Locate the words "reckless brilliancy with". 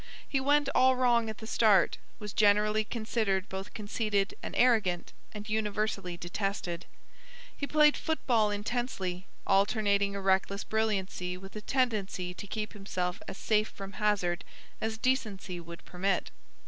10.21-11.55